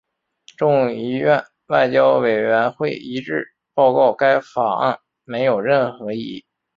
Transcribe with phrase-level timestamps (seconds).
[0.57, 6.43] 众议院外交委员会一致报告该法案没有任何意义。